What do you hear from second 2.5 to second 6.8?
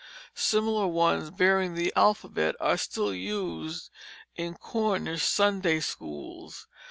are still used in Cornish Sunday schools.